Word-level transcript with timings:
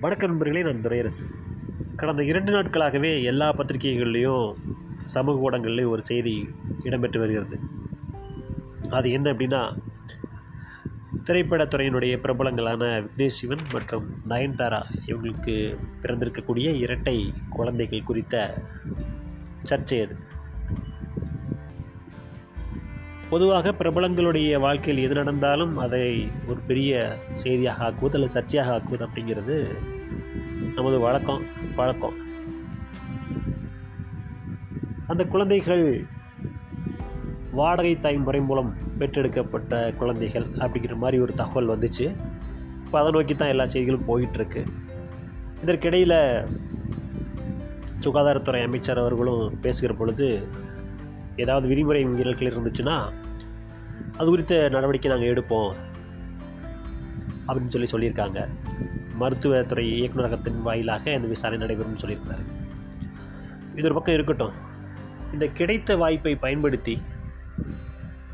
வணக்கம் 0.00 0.28
நண்பர்களே 0.28 0.62
நான் 0.62 0.80
துரையரசு. 0.80 1.24
கடந்த 1.96 2.24
இரண்டு 2.24 2.52
நாட்களாகவே 2.52 3.22
எல்லா 3.22 3.52
பத்திரிகைகள்லேயும் 3.52 4.54
சமூக 5.04 5.50
ஊடகங்கள்லேயும் 5.50 5.88
ஒரு 5.88 6.02
செய்தி 6.02 6.48
இடம்பெற்று 6.84 7.18
வருகிறது. 7.18 7.58
அது 8.90 9.10
என்ன 9.10 9.32
அப்படின்னா 9.32 9.78
திரைப்படத்துறையினுடைய 11.24 12.16
பிரபலங்களான 12.16 13.06
விக்னேஷ் 13.06 13.38
சிவன் 13.40 13.58
மற்றும் 13.72 14.14
நயன்தாரா 14.28 14.82
இவங்களுக்கு 15.06 15.76
பிறந்திருக்கக்கூடிய 16.02 16.76
இரட்டை 16.76 17.32
குழந்தைகள் 17.50 18.02
குறித்த 18.02 18.62
சர்ச்சை 19.70 20.04
அது. 20.04 20.16
பொதுவாக 23.30 23.72
பிரபலங்களுடைய 23.78 24.58
வாழ்க்கையில் 24.64 25.02
எது 25.04 25.14
நடந்தாலும் 25.14 25.74
அதை 25.84 26.06
ஒரு 26.48 26.60
பெரிய 26.68 26.92
செய்தியாக 27.40 27.84
ஆக்குவது 27.86 28.16
அல்லது 28.16 28.34
சர்ச்சையாக 28.36 28.72
ஆக்குவது 28.76 29.04
அப்படிங்கிறது 29.06 29.56
நமது 30.76 30.96
வழக்கம் 31.04 31.42
பழக்கம். 31.78 32.16
அந்த 35.06 35.22
குழந்தைகள் 35.34 35.84
வாடகை 37.58 37.92
தாய் 37.98 38.18
முறை 38.26 38.40
மூலம் 38.40 38.72
பெற்றெடுக்கப்பட்ட 38.98 39.92
குழந்தைகள் 40.00 40.48
அப்படிங்கிற 40.64 40.96
மாதிரி 41.04 41.20
ஒரு 41.22 41.34
தகவல் 41.34 41.72
வந்துச்சு. 41.74 42.06
இப்போ 42.84 42.98
அதை 43.00 43.12
நோக்கி 43.16 43.34
தான் 43.34 43.52
எல்லா 43.54 43.66
செய்திகளும் 43.66 44.08
போயிட்டுருக்கு. 44.10 44.62
இதற்கிடையில் 45.62 46.18
சுகாதாரத்துறை 48.04 48.62
அமைச்சர் 48.66 49.02
அவர்களும் 49.04 49.60
பேசுகிற 49.60 49.94
பொழுது 49.94 50.28
ஏதாவது 51.40 51.68
விதிமுறை 51.68 51.96
மீறல்கள் 51.96 52.50
இருந்துச்சுன்னா 52.50 53.12
அது 54.16 54.28
குறித்த 54.28 54.68
நடவடிக்கை 54.68 55.10
நாங்கள் 55.10 55.34
எடுப்போம் 55.34 55.74
அப்படின்னு 57.48 57.84
சொல்லி 57.84 57.88
சொல்லியிருக்காங்க. 57.90 58.48
மருத்துவத்துறை 59.14 60.02
இயக்குநரகத்தின் 60.02 60.62
வாயிலாக 60.62 61.12
இந்த 61.12 61.28
விசாரணை 61.28 61.66
நடைபெறும்னு 61.66 62.02
சொல்லியிருக்காரு 62.02 62.44
இது 63.74 63.84
ஒரு 63.84 63.94
பக்கம் 63.94 64.14
இருக்கட்டும். 64.14 64.52
இந்த 65.32 65.46
கிடைத்த 65.46 65.96
வாய்ப்பை 65.96 66.36
பயன்படுத்தி 66.36 67.02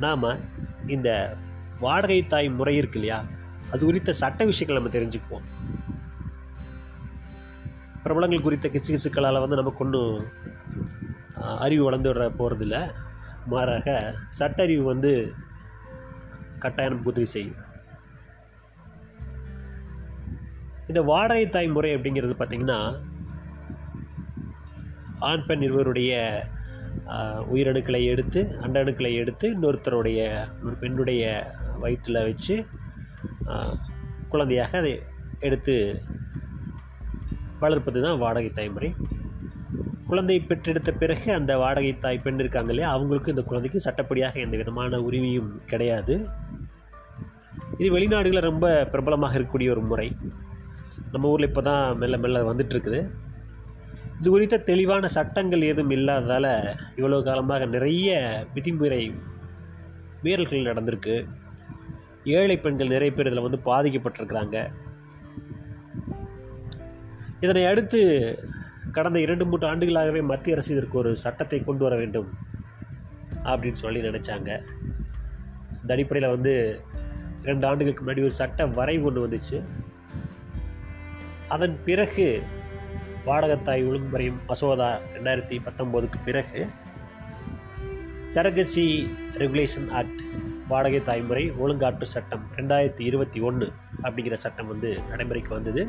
நாம் 0.01 0.39
இந்த 0.87 1.37
வாடகை 1.81 2.27
தாய் 2.27 2.49
முறை 2.49 2.77
இருக்கு 2.77 3.01
இல்லையா? 3.01 3.25
அது 3.73 3.85
குறித்த 3.85 4.13
சட்ட 4.13 4.45
விஷயங்கள் 4.45 4.83
நம்ம 4.83 4.99
தெரிஞ்சுக்குவோம். 4.99 5.47
பிரபலங்கள் 8.03 8.41
குறித்த 8.41 8.69
கிசுகிசுக்களால் 8.69 9.41
வந்து 9.41 9.57
நமக்கு 9.57 9.85
ஒன்றும் 9.85 10.25
அறிவு 11.55 11.85
வளர்ந்து 11.85 12.13
வர 12.13 12.29
போகிறதில்ல 12.29 12.77
மாறாக 13.47 14.15
சட்ட 14.29 14.63
அறிவு 14.63 14.85
வந்து 14.85 15.35
கட்டாயம் 16.59 16.93
நமக்கு 16.93 17.11
உதவி 17.11 17.25
செய்யும். 17.25 17.57
இந்த 20.89 21.01
வாடகை 21.03 21.49
தாய் 21.49 21.67
முறை 21.67 21.97
அப்படிங்கிறது 21.97 22.35
பார்த்திங்கன்னா 22.39 22.81
ஆண் 25.21 25.47
பெண் 25.47 25.63
இருவருடைய 25.63 26.13
உயிரணுக்களை 27.51 28.05
எடுத்து 28.05 28.59
அண்டணுக்களை 28.63 29.15
எடுத்து 29.15 29.47
இன்னொருத்தருடைய 29.53 30.21
ஒரு 30.65 30.75
பெண்ணுடைய 30.75 31.25
வயிற்றில் 31.79 32.25
வச்சு 32.25 32.65
குழந்தையாக 34.29 34.79
அதை 34.79 35.03
எடுத்து 35.39 35.75
வளர்ப்பது 37.59 38.03
தான் 38.03 38.19
வாடகை 38.19 38.51
தாய்முறை 38.51 38.95
குழந்தை 40.07 40.41
பெற்றெடுத்த 40.41 40.93
பிறகு 40.93 41.33
அந்த 41.33 41.59
வாடகை 41.59 41.99
தாய் 41.99 42.19
பெண் 42.19 42.39
இருக்காங்க 42.39 42.69
இல்லையா? 42.69 42.91
அவங்களுக்கு 42.91 43.31
இந்த 43.31 43.43
குழந்தைக்கு 43.43 43.81
சட்டப்படியாக 43.85 44.35
எந்த 44.35 44.57
விதமான 44.57 44.99
உரிமையும் 44.99 45.65
கிடையாது. 45.65 46.29
இது 47.79 47.99
வெளிநாடுகளில் 47.99 48.49
ரொம்ப 48.51 48.85
பிரபலமாக 48.85 49.39
இருக்கக்கூடிய 49.39 49.71
ஒரு 49.71 49.81
முறை. 49.81 50.17
நம்ம 51.13 51.29
ஊரில் 51.29 51.49
இப்போ 51.49 51.63
தான் 51.63 51.97
மெல்ல 51.97 52.17
மெல்ல 52.17 52.53
வந்துட்டுருக்குது. 52.53 53.01
இது 54.19 54.31
குறித்த 54.31 54.59
தெளிவான 54.59 55.07
சட்டங்கள் 55.07 55.61
எதுவும் 55.61 55.91
இல்லாததால் 55.91 56.77
இவ்வளோ 56.97 57.23
காலமாக 57.23 57.67
நிறைய 57.67 58.19
விதிமுறை 58.55 59.15
மீறல்கள் 60.23 60.69
நடந்திருக்கு. 60.71 61.27
ஏழை 62.25 62.57
பெண்கள் 62.57 62.89
நிறைய 62.89 63.15
பேர் 63.15 63.27
இதில் 63.27 63.47
வந்து 63.47 63.61
பாதிக்கப்பட்டிருக்கிறாங்க. 63.65 64.71
இதனை 67.41 67.67
அடுத்து 67.67 68.01
கடந்த 68.97 69.19
இரண்டு 69.21 69.45
மூன்று 69.47 69.67
ஆண்டுகளாகவே 69.71 70.21
மத்திய 70.31 70.55
அரசு 70.57 70.71
இதற்கு 70.75 70.99
ஒரு 70.99 71.11
சட்டத்தை 71.25 71.59
கொண்டு 71.65 71.85
வர 71.85 71.97
வேண்டும் 71.97 72.29
அப்படின்னு 73.51 73.81
சொல்லி 73.83 74.01
நினச்சாங்க. 74.09 74.51
இந்த 75.81 75.91
அடிப்படையில் 75.95 76.35
வந்து 76.35 76.53
ரெண்டு 77.49 77.67
ஆண்டுகளுக்கு 77.67 78.05
முன்னாடி 78.05 78.23
ஒரு 78.29 78.37
சட்ட 78.41 78.67
வரைவு 78.79 79.05
ஒன்று 79.05 79.25
வந்துச்சு. 79.27 79.59
அதன் 81.49 81.77
பிறகு 81.85 82.27
வாடகத்தாய் 83.27 83.87
ஒழுங்குமுறை 83.89 84.33
மசோதா 84.49 84.89
ரெண்டாயிரத்தி 85.17 85.57
பத்தொம்போதுக்கு 85.67 86.19
பிறகு 86.25 86.61
சரகசி 88.35 88.87
ரெகுலேஷன் 89.43 89.89
ஆக்ட் 90.01 90.23
வாடகை 90.69 91.03
தாய்முறை 91.03 91.45
ஒழுங்காற்று 91.65 92.07
சட்டம் 92.15 92.45
ரெண்டாயிரத்தி 92.57 93.03
இருபத்தி 93.11 93.41
ஒன்று 93.41 93.67
அப்படிங்கிற 94.03 94.37
சட்டம் 94.45 94.67
வந்து 94.67 94.91
நடைமுறைக்கு 95.11 95.53
வந்தது. 95.55 95.83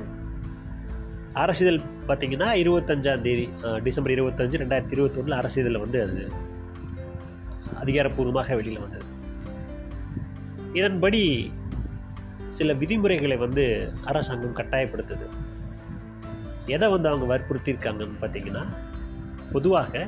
அரசிதழ் 1.37 1.81
பார்த்தீங்கன்னா 2.07 2.49
இருபத்தஞ்சாம் 2.57 3.21
தேதி 3.21 3.49
டிசம்பர் 3.83 4.13
இருபத்தஞ்சு 4.13 4.57
ரெண்டாயிரத்தி 4.59 4.91
இருபத்தொன்னில் 4.91 5.37
அரசிதழில் 5.37 5.79
வந்து 5.79 6.01
அது 6.01 6.31
அதிகாரப்பூர்வமாக 7.83 8.55
வெளியில் 8.55 8.79
வந்தது. 8.79 9.03
இதன்படி 10.73 11.53
சில 12.47 12.73
விதிமுறைகளை 12.73 13.37
வந்து 13.37 13.93
அரசாங்கம் 14.05 14.55
கட்டாயப்படுத்துது. 14.55 15.29
எதை 16.65 16.89
வந்து 16.89 17.09
அவங்க 17.09 17.37
வற்புறுத்தியிருக்காங்கன்னு 17.37 18.15
பார்த்தீங்கன்னா 18.21 18.65
பொதுவாக 19.51 20.07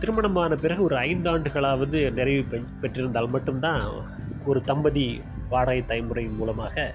திருமணமான 0.00 0.54
பிறகு 0.54 0.82
ஒரு 0.82 0.96
ஐந்து 0.96 1.38
ஆண்டுகளாவது 1.38 2.12
நிறைவு 2.12 2.56
பெ- 2.56 2.64
பெற்றிருந்தால் 2.80 3.28
மட்டும்தான் 3.28 3.90
ஒரு 4.46 4.60
தம்பதி 4.60 5.22
வாடகை 5.48 5.84
தலைமுறையின் 5.84 6.36
மூலமாக 6.36 6.94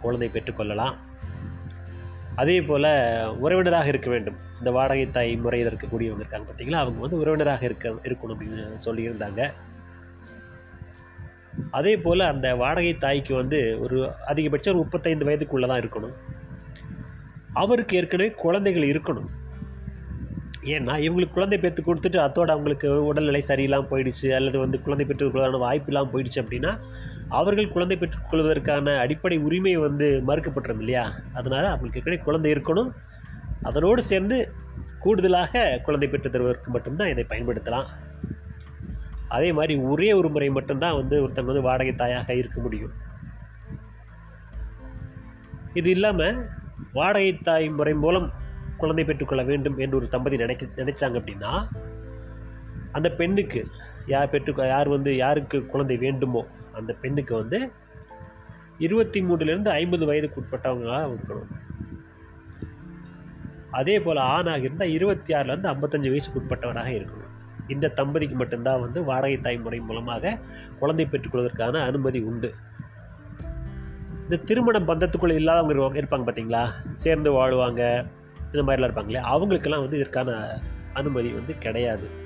குழந்தை 0.00 0.28
பெற்றுக்கொள்ளலாம். 0.28 0.94
அதே 2.42 2.62
போல் 2.62 2.88
உறவினராக 3.44 3.86
இருக்க 3.86 4.10
வேண்டும். 4.10 4.38
இந்த 4.58 4.70
வாடகை 4.70 5.10
தாய் 5.10 5.32
முறையில் 5.36 5.68
இருக்கக்கூடியவங்க 5.70 6.24
இருக்காங்க 6.24 6.46
பார்த்தீங்களா? 6.48 6.82
அவங்க 6.84 7.00
வந்து 7.00 7.20
உறவினராக 7.22 7.64
இருக்க 7.64 7.88
இருக்கணும் 8.08 8.34
அப்படின்னு 8.34 8.64
சொல்லியிருந்தாங்க. 8.86 9.42
அதே 11.78 11.96
போல் 11.96 12.30
அந்த 12.30 12.56
வாடகை 12.56 12.92
தாய்க்கு 12.96 13.34
வந்து 13.34 13.58
ஒரு 13.80 13.98
அதிகபட்சம் 14.26 14.72
ஒரு 14.72 14.82
முப்பத்தைந்து 14.82 15.28
வயதுக்குள்ளே 15.28 15.66
தான் 15.66 15.82
இருக்கணும். 15.82 16.14
அவருக்கு 17.62 17.96
ஏற்கனவே 17.96 18.30
குழந்தைகள் 18.44 18.90
இருக்கணும். 18.92 19.30
ஏன்னா 20.74 20.94
இவங்களுக்கு 21.04 21.36
குழந்தை 21.36 21.58
பெற்று 21.58 21.82
கொடுத்துட்டு 21.86 22.18
அத்தோட 22.24 22.50
அவங்களுக்கு 22.54 22.88
உடல்நிலை 23.04 23.42
சரியில்லாமல் 23.48 23.90
போயிடுச்சு 23.92 24.28
அல்லது 24.38 24.58
வந்து 24.58 24.82
குழந்தை 24.82 25.06
பெற்றுக்கொள்வதான 25.06 25.58
வாய்ப்பு 25.58 25.90
இல்லாமல் 25.90 26.12
போயிடுச்சு 26.12 26.42
அப்படின்னா 26.42 26.72
அவர்கள் 27.32 27.74
குழந்தை 27.74 27.96
பெற்றுக்கொள்வதற்கான 27.96 28.98
அடிப்படை 28.98 29.38
உரிமை 29.38 29.76
வந்து 29.76 30.22
மறுக்கப்பட்டுரும் 30.26 30.78
இல்லையா? 30.78 31.04
அதனால் 31.32 31.64
அவங்களுக்கு 31.64 32.00
ஏற்கனவே 32.00 32.22
குழந்தை 32.22 32.52
இருக்கணும். 32.52 32.90
அதனோடு 33.62 34.02
சேர்ந்து 34.02 34.38
கூடுதலாக 34.98 35.80
குழந்தை 35.82 36.08
பெற்று 36.08 36.30
தருவதற்கு 36.30 36.70
மட்டும்தான் 36.70 37.08
இதை 37.08 37.24
பயன்படுத்தலாம். 37.28 37.88
அதே 39.28 39.52
மாதிரி 39.52 39.74
ஒரே 39.92 40.12
ஒரு 40.12 40.28
முறை 40.28 40.48
மட்டும்தான் 40.48 40.94
வந்து 40.94 41.16
ஒருத்தங்க 41.24 41.50
வந்து 41.50 41.68
வாடகை 41.68 41.94
தாயாக 41.94 42.34
இருக்க 42.34 42.60
முடியும். 42.60 42.92
இது 45.74 45.90
இல்லாமல் 45.90 46.38
வாடகை 46.92 47.38
தாய் 47.38 47.68
முறை 47.68 47.94
மூலம் 47.94 48.32
குழந்தை 48.76 49.04
பெற்றுக்கொள்ள 49.04 49.42
வேண்டும் 49.42 49.78
என்று 49.78 49.96
ஒரு 49.96 50.08
தம்பதி 50.08 50.36
நினைக்க 50.36 50.66
நினைச்சாங்க 50.76 51.16
அப்படின்னா 51.20 51.52
அந்த 52.92 53.10
பெண்ணுக்கு 53.10 53.66
யார் 54.06 54.30
பெற்று 54.30 54.54
யார் 54.56 54.88
வந்து 54.88 55.16
யாருக்கு 55.16 55.66
குழந்தை 55.66 55.96
வேண்டுமோ 55.96 56.46
அந்த 56.72 56.92
பெண்ணுக்கு 56.92 57.34
வந்து 57.34 57.70
இருபத்தி 58.78 59.22
மூணுலேருந்து 59.22 59.68
ஐம்பது 59.68 60.06
வயதுக்கு 60.06 60.40
உட்பட்டவங்களாக 60.40 61.16
இருக்கணும். 61.16 61.46
அதே 63.70 64.00
போல் 64.00 64.16
ஆணாக 64.16 64.58
இருந்தால் 64.58 64.88
இருபத்தி 64.88 65.34
ஆறுலேருந்து 65.34 65.76
ஐம்பத்தஞ்சு 65.76 66.08
வயசுக்கு 66.08 66.40
உட்பட்டவராக 66.40 66.88
இருக்கணும். 66.88 67.30
இந்த 67.68 67.88
தம்பதிக்கு 67.88 68.36
மட்டும்தான் 68.36 68.80
வந்து 68.80 69.04
வாடகை 69.04 69.40
தாய் 69.40 69.58
முறை 69.58 69.78
மூலமாக 69.78 70.38
குழந்தை 70.78 71.08
பெற்றுக்கொள்வதற்கான 71.10 71.78
அனுமதி 71.78 72.20
உண்டு. 72.20 72.54
இந்த 74.22 74.36
திருமண 74.36 74.78
பந்தத்துக்குள்ளே 74.78 75.34
இல்லாதவங்க 75.34 76.00
இருப்பாங்க- 76.00 76.04
பார்த்தீங்களா 76.04 76.70
சேர்ந்து 76.94 77.32
வாழ்வாங்க 77.32 78.06
இந்த 78.52 78.72
மாதிரிலாம் 78.72 78.90
இருப்பாங்களே 78.90 79.16
அவங்களுக்கெல்லாம் 79.16 79.80
வந்து 79.80 79.98
இதற்கான 79.98 80.60
அனுமதி 80.92 81.28
வந்து 81.28 81.58
கிடையாது. 81.58 82.21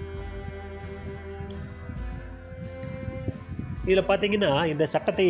இதில் 3.87 4.09
பார்த்தீங்கன்னா 4.11 4.53
இந்த 4.73 4.85
சட்டத்தை 4.95 5.27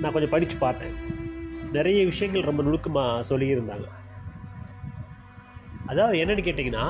நான் 0.00 0.14
கொஞ்சம் 0.14 0.34
படித்து 0.34 0.56
பார்த்தேன். 0.66 0.94
நிறைய 1.76 2.00
விஷயங்கள் 2.10 2.48
ரொம்ப 2.48 2.62
நுணுக்கமாக 2.66 3.26
சொல்லியிருந்தாங்க. 3.30 3.86
அதாவது 5.90 6.16
என்னென்னு 6.22 6.46
கேட்டிங்கன்னா 6.46 6.86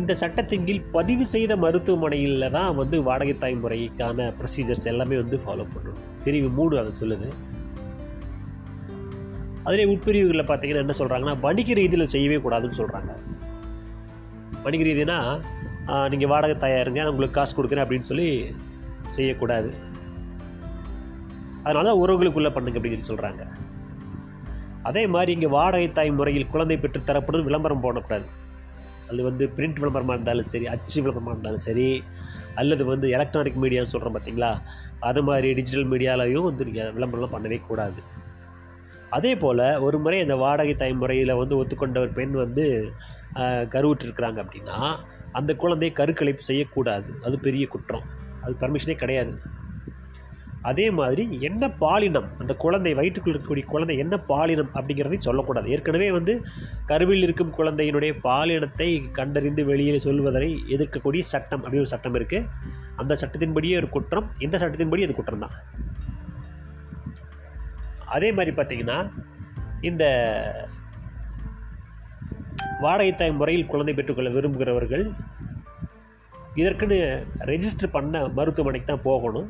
இந்த 0.00 0.12
சட்டத்தின் 0.20 0.66
கீழ் 0.68 0.88
பதிவு 0.96 1.24
செய்த 1.34 1.52
மருத்துவமனையில் 1.64 2.52
தான் 2.56 2.72
வந்து 2.80 2.96
வாடகை 3.08 3.34
தாய் 3.42 3.60
முறைக்கான 3.62 4.26
ப்ரொசீஜர்ஸ் 4.38 4.88
எல்லாமே 4.92 5.16
வந்து 5.22 5.36
ஃபாலோ 5.44 5.64
பண்ணணும் 5.74 6.02
பிரிவு 6.24 6.48
மூணு 6.58 6.74
அதை 6.80 6.92
சொல்லுது. 7.00 7.28
அதிலே 9.68 9.86
உட்பிரிவுகளில் 9.92 10.48
பார்த்தீங்கன்னா 10.48 10.84
என்ன 10.84 10.96
சொல்கிறாங்கன்னா 10.98 11.36
வணிக 11.46 11.74
ரீதியில் 11.80 12.12
செய்யவே 12.14 12.36
கூடாதுன்னு 12.44 12.80
சொல்கிறாங்க 12.80 13.12
வணிக 14.66 14.84
ரீதினா 14.88 15.18
நீங்கள் 16.12 16.30
வாடகை 16.32 16.54
தயாருங்க 16.64 17.00
நான் 17.02 17.12
உங்களுக்கு 17.12 17.38
காசு 17.38 17.52
கொடுக்குறேன் 17.56 17.84
அப்படின்னு 17.84 18.08
சொல்லி 18.10 18.28
செய்யக்கூடாது. 19.16 19.68
அதனால 21.64 21.86
தான் 21.88 22.00
உறவுகளுக்குள்ளே 22.02 22.52
பண்ணுங்க 22.56 22.78
அப்படின்னு 22.78 22.96
சொல்லி 22.96 23.10
சொல்கிறாங்க 23.12 23.44
அதே 24.88 25.02
மாதிரி 25.14 25.30
இங்கே 25.36 25.48
வாடகை 25.58 25.86
தாய் 25.98 26.10
முறையில் 26.18 26.50
குழந்தை 26.52 26.76
பெற்று 26.82 26.98
தரப்படும் 27.08 27.48
விளம்பரம் 27.48 27.84
போடக்கூடாது. 27.84 28.26
அது 29.10 29.22
வந்து 29.28 29.44
பிரிண்ட் 29.56 29.80
விளம்பரமாக 29.80 30.16
இருந்தாலும் 30.16 30.50
சரி 30.52 30.66
அச்சு 30.74 30.98
விளம்பரமாக 31.04 31.34
இருந்தாலும் 31.34 31.64
சரி 31.68 31.88
அல்லது 32.60 32.82
வந்து 32.92 33.06
எலக்ட்ரானிக் 33.16 33.62
மீடியான்னு 33.62 33.92
சொல்கிறோம் 33.94 34.14
பார்த்தீங்களா 34.16 34.52
அது 35.08 35.20
மாதிரி 35.28 35.48
டிஜிட்டல் 35.58 35.90
மீடியாலையும் 35.92 36.46
வந்து 36.48 36.66
நீங்கள் 36.68 36.94
விளம்பரம்லாம் 36.96 37.34
பண்ணவே 37.34 37.58
கூடாது. 37.68 38.00
அதே 39.16 39.32
போல் 39.42 39.66
ஒரு 39.86 39.96
முறை 40.04 40.16
இந்த 40.24 40.36
வாடகை 40.44 40.74
தாய் 40.76 41.00
முறையில் 41.02 41.38
வந்து 41.40 41.58
ஒத்துக்கொண்ட 41.60 41.98
ஒரு 42.04 42.12
பெண் 42.18 42.34
வந்து 42.44 42.64
கருவுற்றிருக்கிறாங்க 43.74 44.38
அப்படின்னா 44.44 44.78
அந்த 45.38 45.52
குழந்தையை 45.62 45.92
கருக்கலைப்பு 45.96 46.44
செய்யக்கூடாது. 46.50 47.10
அது 47.26 47.36
பெரிய 47.38 47.66
குற்றம். 47.74 48.08
அது 48.42 48.54
பர்மிஷனே 48.60 48.96
கிடையாது. 49.02 49.34
அதே 50.70 50.84
மாதிரி 50.98 51.24
என்ன 51.48 51.64
பாலினம்? 51.82 52.28
அந்த 52.38 52.52
குழந்தை 52.62 52.92
வயிற்றுக்குள் 52.98 53.34
இருக்கக்கூடிய 53.34 53.64
குழந்தை 53.72 53.94
என்ன 54.04 54.14
பாலினம் 54.30 54.70
அப்படிங்கிறதையும் 54.74 55.26
சொல்லக்கூடாது. 55.26 55.66
ஏற்கனவே 55.74 56.08
வந்து 56.16 56.32
கருவில் 56.86 57.24
இருக்கும் 57.26 57.52
குழந்தையினுடைய 57.58 58.12
பாலினத்தை 58.24 58.88
கண்டறிந்து 59.18 59.64
வெளியே 59.70 59.98
சொல்வதை 60.06 60.50
எதிர்க்கக்கூடிய 60.76 61.24
சட்டம் 61.32 61.62
அப்படின்னு 61.64 61.84
ஒரு 61.86 61.94
சட்டம் 61.94 62.16
இருக்குது 62.20 62.48
அந்த 62.96 63.12
சட்டத்தின்படியே 63.22 63.76
ஒரு 63.82 63.90
குற்றம். 63.96 64.28
இந்த 64.38 64.58
சட்டத்தின்படி 64.62 65.06
அது 65.08 65.18
குற்றம் 65.20 65.44
தான் 65.44 65.56
அதே 68.16 68.28
மாதிரி 68.32 68.52
பார்த்திங்கன்னா 68.56 68.98
இந்த 69.80 70.04
வாடகை 72.80 73.32
முறையில் 73.32 73.66
குழந்தை 73.66 73.94
பெற்றுக்கொள்ள 73.94 74.30
விரும்புகிறவர்கள் 74.30 75.12
இதற்குன்னு 76.56 77.26
ரெஜிஸ்டர் 77.40 77.90
பண்ண 77.90 78.28
மருத்துவமனைக்கு 78.28 78.92
தான் 78.92 79.02
போகணும். 79.02 79.48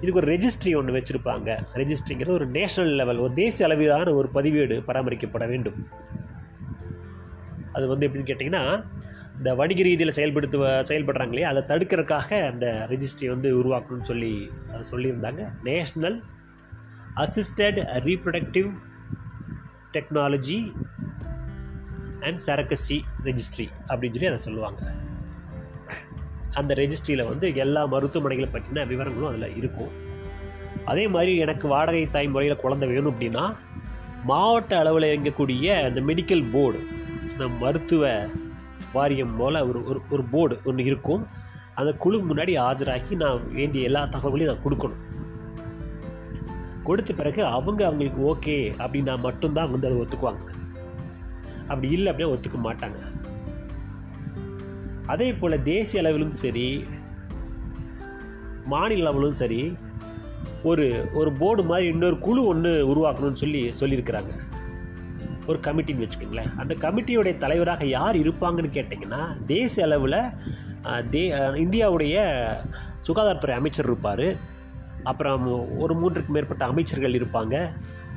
இதுக்கு 0.00 0.20
ஒரு 0.20 0.32
ரெஜிஸ்ட்ரி 0.32 0.76
ஒன்று 0.76 0.96
வச்சுருப்பாங்க. 0.96 1.58
ரெஜிஸ்ட்ரிங்கிறது 1.74 2.28
ஒரு 2.28 2.46
நேஷனல் 2.46 2.92
லெவல் 2.92 3.16
ஒரு 3.16 3.34
தேசிய 3.34 3.68
அளவிலான 3.68 4.14
ஒரு 4.14 4.28
பதிவேடு 4.34 4.82
பராமரிக்கப்பட 4.86 5.48
வேண்டும். 5.48 5.88
அது 7.72 7.86
வந்து 7.86 8.08
எப்படின்னு 8.08 8.30
கேட்டிங்கன்னா 8.30 8.84
இந்த 9.36 9.54
வணிக 9.54 9.82
ரீதியில் 9.82 10.14
செயல்படுத்து 10.16 10.58
செயல்படுறாங்க 10.90 11.28
இல்லையா? 11.28 11.48
அதை 11.48 11.62
தடுக்கிறதுக்காக 11.62 12.50
அந்த 12.50 12.86
ரெஜிஸ்ட்ரி 12.90 13.28
வந்து 13.28 13.62
உருவாக்கணும்னு 13.62 14.02
சொல்லி 14.02 14.50
அதை 14.72 14.82
சொல்லியிருந்தாங்க. 14.90 15.52
National 15.64 16.22
assisted 17.16 17.78
reproductive 18.08 18.70
technology 19.92 20.72
and 22.26 22.40
surrogacy 22.46 22.98
registry 23.24 23.66
அப்படின்னு 23.88 24.14
சொல்லி 24.14 24.30
அதை 24.32 24.38
சொல்லுவாங்க. 24.38 24.80
அந்த 26.60 26.74
ரெஜிஸ்ட்ரியில் 26.74 27.28
வந்து 27.28 27.56
எல்லா 27.56 27.82
மருத்துவமனைகளை 27.86 28.48
பற்றின 28.54 28.86
விவரங்களும் 28.86 29.30
அதில் 29.30 29.56
இருக்கும். 29.56 29.92
அதே 30.84 31.08
மாதிரி 31.08 31.36
எனக்கு 31.36 31.68
வாடகை 31.68 32.10
தாய் 32.10 32.28
முறையில் 32.28 32.56
குழந்தை 32.56 32.88
வேணும் 32.88 33.12
அப்படின்னா 33.12 33.44
மாவட்ட 34.24 34.78
அளவில் 34.78 35.08
இயங்கக்கூடிய 35.10 35.84
அந்த 35.84 36.00
மெடிக்கல் 36.00 36.50
போர்டு 36.52 36.80
இந்த 37.32 37.48
மருத்துவ 37.48 38.26
வாரியம் 38.92 39.36
போல் 39.36 39.66
ஒரு 39.68 39.80
ஒரு 39.86 40.00
ஒரு 40.10 40.24
போர்டு 40.24 40.60
ஒன்று 40.64 40.84
இருக்கும். 40.84 41.26
அந்த 41.74 41.92
குழு 41.92 42.18
முன்னாடி 42.28 42.52
ஆஜராகி 42.68 43.16
நான் 43.16 43.52
வேண்டிய 43.52 43.84
எல்லா 43.84 44.02
தகவலையும் 44.04 44.50
நான் 44.52 44.64
கொடுக்கணும். 44.64 45.02
கொடுத்த 46.82 47.12
பிறகு 47.12 47.44
அவங்க 47.44 47.80
அவங்களுக்கு 47.86 48.20
ஓகே 48.32 48.56
அப்படின்னா 48.84 49.18
மட்டும்தான் 49.18 49.70
வந்து 49.70 49.88
அதை 49.88 49.98
ஒத்துக்குவாங்க. 50.02 50.51
அப்படி 51.62 51.90
இல்லை 51.90 52.12
அப்படின்னா 52.12 52.34
ஒத்துக்க 52.34 52.58
மாட்டாங்க. 52.64 53.00
அதே 55.06 55.32
போல் 55.32 55.62
தேசிய 55.62 56.02
அளவிலும் 56.02 56.34
சரி 56.34 56.84
மாநில 58.64 59.04
அளவிலும் 59.04 59.38
சரி 59.40 59.76
ஒரு 60.62 61.08
ஒரு 61.14 61.32
போர்டு 61.32 61.62
மாதிரி 61.62 61.86
இன்னொரு 61.88 62.18
குழு 62.18 62.44
ஒன்று 62.46 62.72
உருவாக்கணும்னு 62.92 63.40
சொல்லி 63.42 63.62
சொல்லியிருக்கிறாங்க. 63.80 64.32
ஒரு 65.46 65.58
கமிட்டின்னு 65.66 66.04
வச்சுக்கோங்களேன். 66.04 66.56
அந்த 66.56 66.74
கமிட்டியுடைய 66.74 67.36
தலைவராக 67.36 67.84
யார் 67.84 68.16
இருப்பாங்கன்னு 68.16 68.70
கேட்டிங்கன்னா 68.72 69.44
தேசிய 69.46 69.86
அளவில் 69.86 70.18
தே 70.84 71.22
இந்தியாவுடைய 71.64 72.16
சுகாதாரத்துறை 73.08 73.50
அமைச்சர் 73.50 73.84
இருப்பார். 73.84 74.26
அப்புறம் 75.02 75.78
ஒரு 75.78 75.94
மூன்றுக்கு 75.94 76.26
மேற்பட்ட 76.26 76.64
அமைச்சர்கள் 76.64 77.12
இருப்பாங்க. 77.12 77.70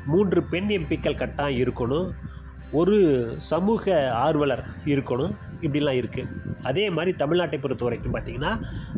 மூன்று 0.06 0.44
பெண் 0.44 0.69
எம்பிக்கள் 0.69 1.18
கட்டாயம் 1.18 1.62
இருக்கணும். 1.62 2.12
ஒரு 2.80 2.98
சமூக 3.51 3.95
ஆர்வலர் 4.25 4.63
இருக்கணும். 4.94 5.33
இப்படிலாம் 5.66 5.98
இருக்குது 6.00 6.31
அதே 6.69 6.83
மாதிரி 6.95 7.12
தமிழ்நாட்டை 7.22 7.57
பொறுத்த 7.62 7.83
வரைக்கும் 7.86 8.16
பார்த்திங்கன்னா 8.16 8.51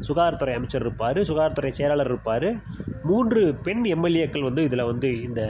சுகாதாரத்துறை 0.07 0.53
அமைச்சர் 0.57 0.83
இருப்பார் 0.85 1.19
சுகாதாரத்துறை 1.29 1.71
செயலாளர் 1.77 2.09
இருப்பார். 2.11 2.47
மூன்று 3.09 3.41
பெண் 3.65 3.83
எம்எல்ஏக்கள் 3.95 4.47
வந்து 4.47 4.61
இதில் 4.67 4.89
வந்து 4.91 5.09
இந்த 5.27 5.41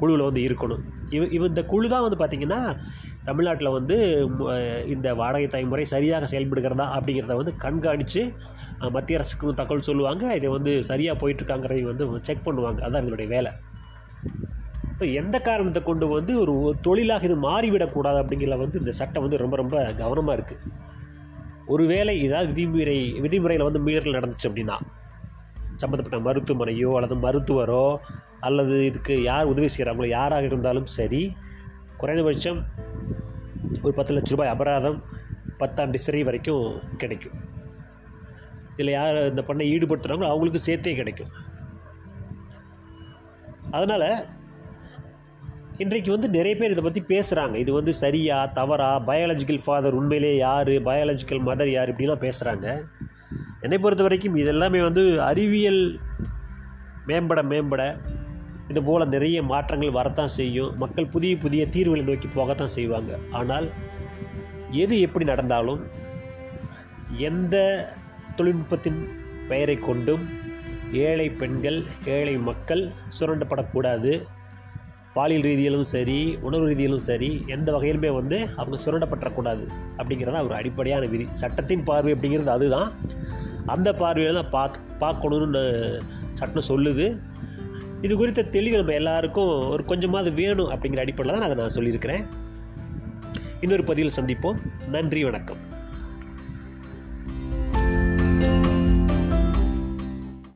குழுவில் 0.00 0.26
வந்து 0.28 0.42
இருக்கணும். 0.48 0.82
இவ 1.16 1.24
இவ 1.36 1.42
இந்த 1.52 1.62
குழு 1.72 1.86
தான் 1.94 2.04
வந்து 2.04 2.18
பார்த்திங்கன்னா 2.20 2.60
தமிழ்நாட்டில் 3.28 3.74
வந்து 3.78 3.96
இந்த 4.94 5.08
வாடகை 5.20 5.48
தாய் 5.54 5.70
முறை 5.72 5.84
சரியாக 5.94 6.30
செயல்படுகிறதா 6.32 6.86
அப்படிங்கிறத 6.96 7.36
வந்து 7.40 7.54
கண்காணித்து 7.64 8.22
மத்திய 8.94 9.18
அரசுக்கு 9.18 9.60
தகவல் 9.60 9.88
சொல்லுவாங்க. 9.90 10.24
இதை 10.38 10.48
வந்து 10.56 10.72
சரியாக 10.90 11.20
போயிட்டுருக்காங்கிறதையும் 11.22 11.92
வந்து 11.92 12.06
செக் 12.28 12.46
பண்ணுவாங்க. 12.48 12.80
அதுதான் 12.84 13.04
இதனுடைய 13.04 13.28
வேலை. 13.36 13.52
இப்போ 15.02 15.14
எந்த 15.20 15.36
காரணத்தை 15.46 15.80
கொண்டு 15.82 16.06
வந்து 16.08 16.32
ஒரு 16.40 16.52
தொழிலாக 16.86 17.26
இது 17.28 17.36
மாறிவிடக்கூடாது 17.44 18.18
அப்படிங்கிறத 18.20 18.58
வந்து 18.60 18.80
இந்த 18.80 18.92
சட்டம் 18.98 19.22
வந்து 19.24 19.38
ரொம்ப 19.42 19.54
ரொம்ப 19.60 19.76
கவனமாக 20.00 20.34
இருக்குது 20.36 20.60
ஒருவேளை 21.72 22.12
ஏதாவது 22.26 22.46
விதிமுறை 22.50 22.94
விதிமுறையில் 23.24 23.64
வந்து 23.68 23.80
மீறல் 23.86 24.16
நடந்துச்சு 24.16 24.46
அப்படின்னா 24.48 24.76
சம்மந்தப்பட்ட 25.80 26.18
மருத்துவமனையோ 26.26 26.90
அல்லது 26.98 27.16
மருத்துவரோ 27.24 27.86
அல்லது 28.48 28.76
இதுக்கு 28.90 29.14
யார் 29.22 29.50
உதவி 29.52 29.70
செய்கிறாங்களோ 29.74 30.08
யாராக 30.10 30.46
இருந்தாலும் 30.50 30.86
சரி 30.96 31.22
குறைந்தபட்சம் 32.02 32.60
ஒரு 33.82 33.94
பத்து 33.98 34.14
லட்ச 34.16 34.32
ரூபாய் 34.34 34.52
அபராதம் 34.52 35.00
பத்தாண்டு 35.62 36.00
சிறை 36.04 36.22
வரைக்கும் 36.28 36.68
கிடைக்கும். 37.02 37.36
இதில் 38.74 38.96
யார் 38.98 39.18
இந்த 39.32 39.44
பண்ணை 39.50 39.66
ஈடுபடுத்துகிறாங்களோ 39.72 40.30
அவங்களுக்கு 40.32 40.62
சேர்த்தே 40.68 40.94
கிடைக்கும். 41.00 41.32
அதனால் 43.70 44.06
இன்றைக்கு 45.80 46.10
வந்து 46.10 46.28
நிறைய 46.28 46.54
பேர் 46.56 46.70
இதை 46.70 46.82
பற்றி 46.84 47.02
பேசுகிறாங்க 47.12 47.54
இது 47.54 47.72
வந்து 47.72 47.92
சரியா 47.92 48.46
தவறா 48.46 48.88
பயாலஜிக்கல் 49.06 49.62
ஃபாதர் 49.64 49.94
உண்மையிலே 49.94 50.36
யார் 50.36 50.68
பயாலஜிக்கல் 50.88 51.40
மதர் 51.46 51.70
யார் 51.70 51.90
இப்படிலாம் 51.92 52.24
பேசுகிறாங்க 52.24 52.66
என்னை 53.60 53.78
பொறுத்த 53.78 54.02
வரைக்கும் 54.02 54.36
இதெல்லாமே 54.36 54.82
வந்து 54.82 55.22
அறிவியல் 55.22 56.00
மேம்பட 57.06 57.42
மேம்பட 57.42 57.96
இது 58.68 58.82
போல் 58.82 59.08
நிறைய 59.08 59.42
மாற்றங்கள் 59.42 59.96
வரத்தான் 59.96 60.32
செய்யும். 60.36 60.76
மக்கள் 60.76 61.06
புதிய 61.06 61.36
புதிய 61.36 61.66
தீர்வுகளை 61.66 62.04
நோக்கி 62.04 62.28
போகத்தான் 62.34 62.74
செய்வாங்க. 62.74 63.18
ஆனால் 63.30 63.70
எது 64.70 65.00
எப்படி 65.00 65.24
நடந்தாலும் 65.24 65.80
எந்த 67.18 67.56
தொழில்நுட்பத்தின் 68.36 69.08
பெயரை 69.48 69.78
கொண்டும் 69.78 70.22
ஏழை 70.92 71.30
பெண்கள் 71.30 71.84
ஏழை 72.04 72.36
மக்கள் 72.36 72.90
சுரண்டப்படக்கூடாது. 73.20 74.22
பாலியல் 75.16 75.46
ரீதியிலும் 75.48 75.88
சரி 75.94 76.38
உணர்வு 76.40 76.68
ரீதியிலும் 76.70 77.02
சரி 77.06 77.44
எந்த 77.46 77.68
வகையிலுமே 77.72 78.10
வந்து 78.14 78.48
அவங்க 78.56 78.76
சுரண்டப்பட்டக்கூடாது 78.84 79.64
அப்படிங்கிறத 79.98 80.44
ஒரு 80.44 80.54
அடிப்படையான 80.54 81.06
விதி. 81.06 81.26
சட்டத்தின் 81.32 81.84
பார்வை 81.84 82.12
அப்படிங்கிறது 82.14 82.52
அதுதான். 82.56 82.92
அந்த 83.66 83.94
பார்வையில் 83.94 84.38
தான் 84.38 84.50
பார்த்து 84.50 84.80
பார்க்கணுன்னு 85.04 85.62
சட்டம் 86.32 86.68
சொல்லுது. 86.68 87.06
இது 88.02 88.16
குறித்த 88.16 88.42
தெளிவு 88.42 88.76
நம்ம 88.76 88.92
எல்லாருக்கும் 88.92 89.52
ஒரு 89.68 89.84
கொஞ்சமாவது 89.84 90.32
வேணும் 90.40 90.70
அப்படிங்கிற 90.70 91.04
அடிப்படையில் 91.04 91.40
தான் 91.40 91.48
அதை 91.48 91.62
நான் 91.62 91.76
சொல்லியிருக்கிறேன். 91.76 92.24
இன்னொரு 93.60 93.84
பதிவில் 93.84 94.16
சந்திப்போம். 94.20 94.58
நன்றி 94.88 95.24
வணக்கம். 95.24 95.71